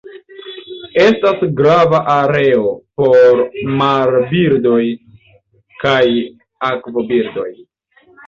Estas 1.01 1.43
grava 1.59 1.99
areo 2.13 2.71
por 3.01 3.43
marbirdoj 3.81 4.81
kaj 5.85 6.05
akvobirdoj. 6.73 7.49